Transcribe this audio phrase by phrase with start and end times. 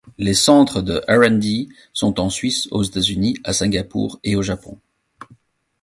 [0.17, 4.79] Les centres de R&D sont en Suisse, aux États-Unis, à Singapour et au Japon.